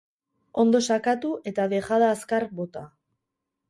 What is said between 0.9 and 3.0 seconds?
sakatu eta dejada azkar bota.